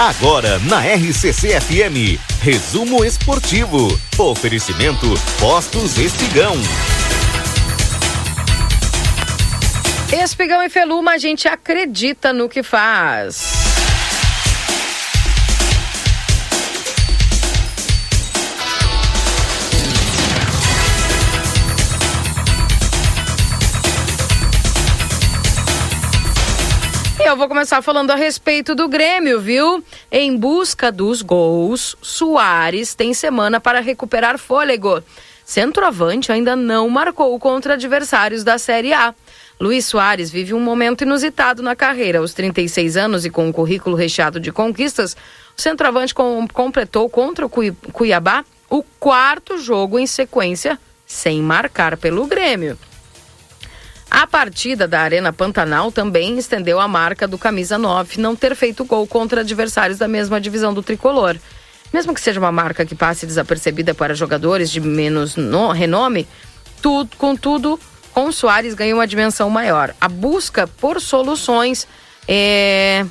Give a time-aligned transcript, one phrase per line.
[0.00, 4.00] Agora na RCC FM, resumo esportivo.
[4.16, 5.06] Oferecimento
[5.38, 6.54] Postos Espigão.
[10.10, 13.69] Espigão e Feluma, a gente acredita no que faz.
[27.30, 29.84] Eu vou começar falando a respeito do Grêmio, viu?
[30.10, 35.00] Em busca dos gols, Soares tem semana para recuperar fôlego.
[35.44, 39.14] Centroavante ainda não marcou contra adversários da Série A.
[39.60, 42.18] Luiz Soares vive um momento inusitado na carreira.
[42.18, 45.16] Aos 36 anos e com um currículo recheado de conquistas,
[45.56, 47.50] o centroavante com, completou contra o
[47.92, 50.76] Cuiabá o quarto jogo em sequência
[51.06, 52.76] sem marcar pelo Grêmio.
[54.10, 58.84] A partida da Arena Pantanal também estendeu a marca do camisa 9 não ter feito
[58.84, 61.36] gol contra adversários da mesma divisão do tricolor.
[61.92, 66.26] Mesmo que seja uma marca que passe desapercebida para jogadores de menos no, renome,
[66.82, 67.78] tudo, contudo,
[68.12, 69.94] com Soares ganhou uma dimensão maior.
[70.00, 71.86] A busca por soluções
[72.26, 73.06] é,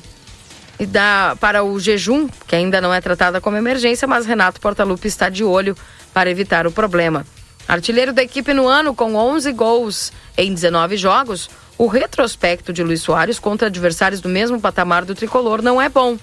[0.86, 5.30] da, para o jejum, que ainda não é tratada como emergência, mas Renato Portaluppi está
[5.30, 5.74] de olho
[6.12, 7.24] para evitar o problema.
[7.70, 13.00] Artilheiro da equipe no ano com 11 gols em 19 jogos, o retrospecto de Luiz
[13.00, 16.18] Soares contra adversários do mesmo patamar do tricolor não é bom.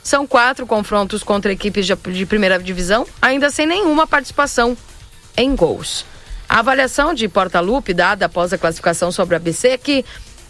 [0.00, 4.76] São quatro confrontos contra equipes de primeira divisão, ainda sem nenhuma participação
[5.36, 6.06] em gols.
[6.48, 10.04] A avaliação de Porta-Lupe, dada após a classificação sobre a ABC, é que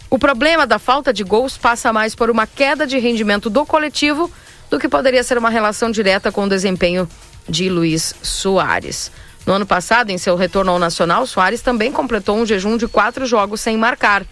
[0.07, 4.29] o problema da falta de gols passa mais por uma queda de rendimento do coletivo
[4.69, 7.09] do que poderia ser uma relação direta com o desempenho
[7.49, 9.11] de Luiz Soares.
[9.45, 13.25] No ano passado, em seu retorno ao Nacional, Soares também completou um jejum de quatro
[13.25, 14.25] jogos sem marcar.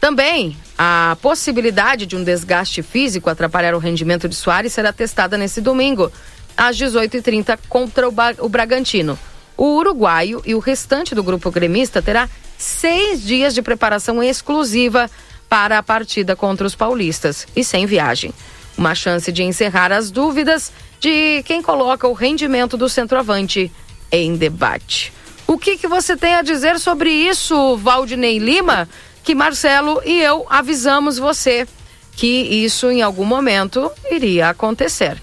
[0.00, 5.60] Também a possibilidade de um desgaste físico atrapalhar o rendimento de Soares será testada nesse
[5.60, 6.10] domingo,
[6.56, 9.18] às 18h30, contra o, Bragantino.
[9.56, 15.10] O uruguaio e o restante do grupo gremista terá seis dias de preparação exclusiva
[15.48, 18.32] para a partida contra os paulistas e sem viagem.
[18.76, 23.70] Uma chance de encerrar as dúvidas de quem coloca o rendimento do centroavante
[24.12, 25.12] em debate.
[25.46, 28.88] O que, que você tem a dizer sobre isso, Valdinei Lima?
[29.24, 31.66] Que Marcelo e eu avisamos você
[32.14, 35.16] que isso em algum momento iria acontecer.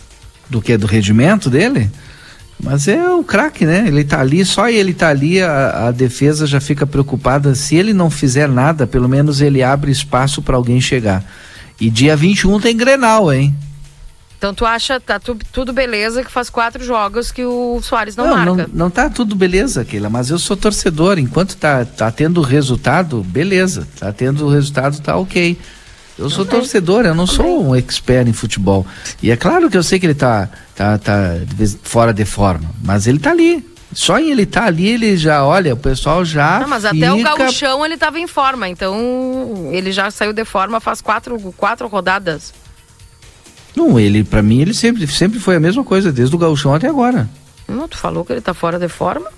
[0.50, 0.76] Do que?
[0.76, 1.90] Do rendimento dele?
[2.62, 3.86] Mas é o craque, né?
[3.88, 7.56] Ele tá ali, só ele tá ali, a, a, defesa já fica preocupada.
[7.56, 11.24] Se ele não fizer nada, pelo menos ele abre espaço para alguém chegar.
[11.80, 13.56] E dia 21 tem Grenal, hein?
[14.40, 18.26] Então tu acha tá tu, tudo beleza que faz quatro jogos que o Soares não,
[18.26, 18.70] não marca?
[18.70, 21.20] Não, não tá tudo beleza, Keila, mas eu sou torcedor.
[21.20, 23.86] Enquanto tá, tá tendo resultado, beleza.
[24.00, 25.60] Tá tendo resultado, tá ok.
[26.18, 26.58] Eu sou okay.
[26.58, 27.36] torcedor, eu não okay.
[27.36, 28.88] sou um expert em futebol.
[29.22, 31.34] E é claro que eu sei que ele tá, tá, tá
[31.84, 33.68] fora de forma, mas ele tá ali.
[33.92, 36.60] Só em ele estar tá ali, ele já, olha, o pessoal já.
[36.62, 36.96] Não, mas fica...
[36.96, 41.38] até o gauchão ele estava em forma, então ele já saiu de forma faz quatro,
[41.58, 42.54] quatro rodadas.
[43.76, 46.88] Não, ele, para mim, ele sempre, sempre foi a mesma coisa, desde o gauchão até
[46.88, 47.30] agora.
[47.68, 49.30] Não, tu falou que ele tá fora de forma?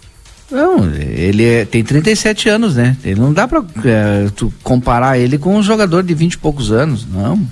[0.50, 2.98] Não, ele é, tem 37 anos, né?
[3.04, 6.72] Ele não dá pra é, tu comparar ele com um jogador de 20 e poucos
[6.72, 7.48] anos, não.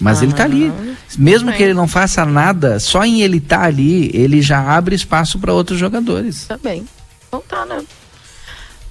[0.00, 0.72] Mas ah, ele tá ali.
[1.18, 4.94] Mesmo que ele não faça nada, só em ele estar tá ali, ele já abre
[4.94, 6.46] espaço para outros jogadores.
[6.46, 6.86] Tá bem.
[7.28, 7.82] Então tá, né?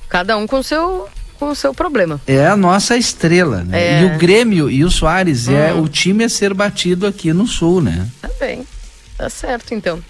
[0.07, 1.07] Cada um com seu
[1.43, 2.21] com o seu problema.
[2.25, 3.81] É a nossa estrela, né?
[3.81, 4.01] É.
[4.01, 5.55] E o Grêmio e o Soares é hum.
[5.55, 8.07] é o time a ser batido aqui no Sul, né?
[8.21, 8.65] Tá bem.
[9.17, 10.01] Tá certo, então.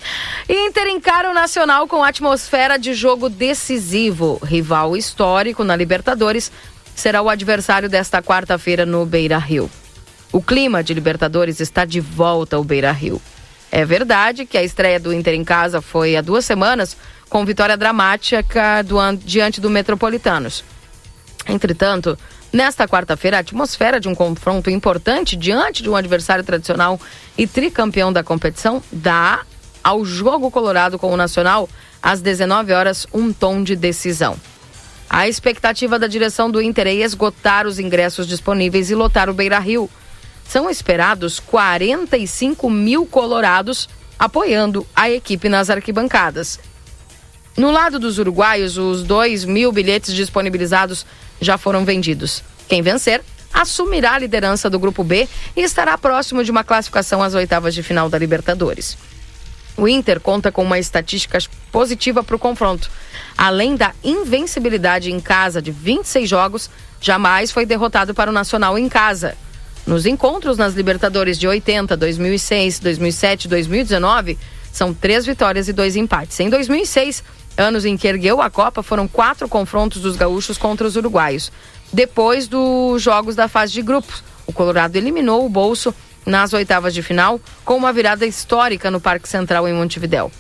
[0.47, 4.39] Inter encara o Nacional com atmosfera de jogo decisivo.
[4.43, 6.51] Rival histórico na Libertadores
[6.95, 9.69] será o adversário desta quarta-feira no Beira Rio.
[10.31, 13.19] O clima de Libertadores está de volta ao Beira Rio.
[13.71, 16.95] É verdade que a estreia do Inter em casa foi há duas semanas,
[17.27, 20.63] com vitória dramática do, diante do Metropolitanos.
[21.47, 22.17] Entretanto,
[22.51, 26.99] nesta quarta-feira, a atmosfera de um confronto importante diante de um adversário tradicional
[27.37, 29.41] e tricampeão da competição dá
[29.83, 31.69] ao jogo colorado com o Nacional,
[32.01, 34.37] às 19 horas, um tom de decisão.
[35.09, 39.59] A expectativa da direção do Inter é esgotar os ingressos disponíveis e lotar o Beira
[39.59, 39.89] Rio.
[40.47, 46.59] São esperados 45 mil colorados apoiando a equipe nas arquibancadas.
[47.55, 51.05] No lado dos uruguaios, os 2 mil bilhetes disponibilizados
[51.43, 52.43] já foram vendidos.
[52.67, 53.21] Quem vencer
[53.53, 57.83] assumirá a liderança do Grupo B e estará próximo de uma classificação às oitavas de
[57.83, 58.97] final da Libertadores.
[59.77, 61.37] O Inter conta com uma estatística
[61.71, 62.89] positiva para o confronto.
[63.37, 66.69] Além da invencibilidade em casa de 26 jogos,
[67.01, 69.35] jamais foi derrotado para o Nacional em casa.
[69.85, 74.37] Nos encontros nas Libertadores de 80, 2006, 2007, 2019,
[74.71, 76.39] são três vitórias e dois empates.
[76.39, 77.23] Em 2006,
[77.57, 81.51] anos em que ergueu a Copa, foram quatro confrontos dos gaúchos contra os uruguaios.
[81.91, 85.93] Depois dos jogos da fase de grupos, o Colorado eliminou o Bolso
[86.25, 90.31] nas oitavas de final com uma virada histórica no Parque Central em Montevidéu.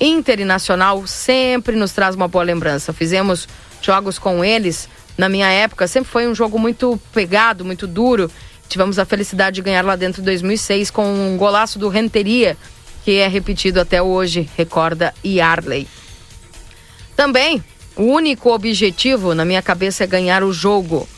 [0.00, 2.92] Inter e Nacional sempre nos traz uma boa lembrança.
[2.92, 3.48] Fizemos
[3.80, 8.30] jogos com eles na minha época, sempre foi um jogo muito pegado, muito duro.
[8.68, 12.56] Tivemos a felicidade de ganhar lá dentro em 2006 com um golaço do Renteria,
[13.04, 15.86] que é repetido até hoje, recorda Yarley.
[17.16, 17.62] Também,
[17.94, 21.08] o único objetivo na minha cabeça é ganhar o jogo.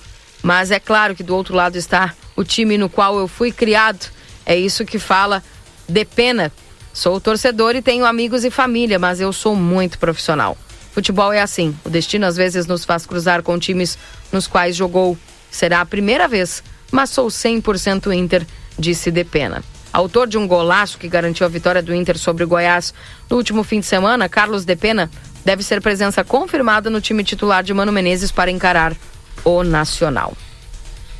[0.42, 4.10] Mas é claro que do outro lado está o time no qual eu fui criado.
[4.44, 5.42] É isso que fala
[5.88, 6.52] de pena.
[6.92, 10.56] Sou torcedor e tenho amigos e família, mas eu sou muito profissional.
[10.92, 11.74] Futebol é assim.
[11.84, 13.98] O destino às vezes nos faz cruzar com times
[14.30, 15.16] nos quais jogou.
[15.50, 18.46] Será a primeira vez, mas sou 100% Inter,
[18.78, 19.62] disse Depena.
[19.92, 22.92] Autor de um golaço que garantiu a vitória do Inter sobre o Goiás
[23.30, 25.10] no último fim de semana, Carlos Depena
[25.44, 28.96] deve ser presença confirmada no time titular de Mano Menezes para encarar
[29.44, 30.36] o Nacional.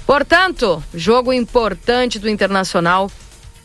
[0.07, 3.11] Portanto, jogo importante do Internacional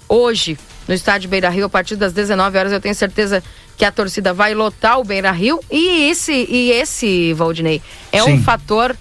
[0.07, 0.57] hoje
[0.87, 2.71] no estádio Beira Rio a partir das 19 horas.
[2.71, 3.43] Eu tenho certeza
[3.77, 7.81] que a torcida vai lotar o Beira Rio e esse, e esse Valdinei,
[8.11, 8.33] é Sim.
[8.33, 8.95] um fator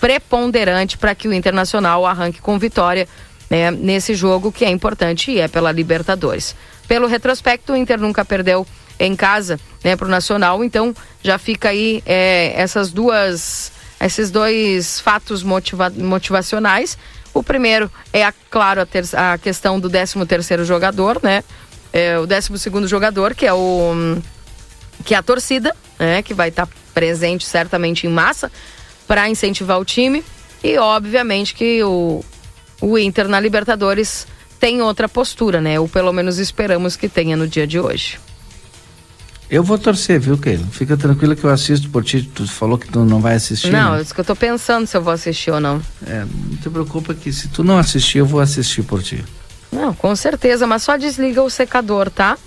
[0.00, 3.06] preponderante para que o Internacional arranque com vitória
[3.48, 6.56] né, nesse jogo que é importante e é pela Libertadores.
[6.88, 8.66] Pelo retrospecto, o Inter nunca perdeu
[9.06, 15.00] em casa né, para o Nacional, então já fica aí é, essas duas, esses dois
[15.00, 16.96] fatos motiva motivacionais.
[17.34, 21.42] O primeiro é, a, claro, a, a questão do 13 terceiro jogador, né?
[21.92, 24.18] é, o 12 segundo jogador, que é o
[25.04, 28.50] que é a torcida, né, que vai estar tá presente certamente em massa
[29.06, 30.24] para incentivar o time
[30.62, 32.24] e obviamente que o,
[32.80, 34.26] o Inter na Libertadores
[34.60, 35.80] tem outra postura, né?
[35.80, 38.20] Ou pelo menos esperamos que tenha no dia de hoje.
[39.52, 40.64] Eu vou torcer, viu, Keila?
[40.70, 42.22] Fica tranquila que eu assisto por ti.
[42.22, 43.70] Tu falou que tu não vai assistir.
[43.70, 43.98] Não, né?
[43.98, 45.78] é isso que eu tô pensando se eu vou assistir ou não.
[46.06, 49.22] É, não te preocupa que se tu não assistir, eu vou assistir por ti.
[49.70, 52.38] Não, com certeza, mas só desliga o secador, tá?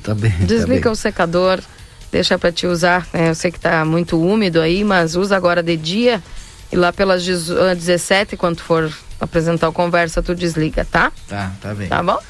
[0.00, 0.30] Tá bem.
[0.30, 0.92] Tá desliga tá bem.
[0.92, 1.60] o secador,
[2.12, 3.04] deixa para te usar.
[3.12, 6.22] É, eu sei que tá muito úmido aí, mas usa agora de dia
[6.70, 11.10] e lá pelas 17, quando for apresentar a conversa, tu desliga, tá?
[11.28, 11.88] Tá, tá bem.
[11.88, 12.20] Tá bom?